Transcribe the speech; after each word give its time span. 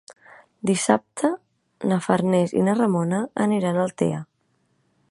Dissabte 0.69 1.31
na 1.91 2.01
Farners 2.07 2.57
i 2.61 2.65
na 2.71 2.77
Ramona 2.81 3.21
aniran 3.47 3.79
a 3.83 3.87
Altea. 3.89 4.27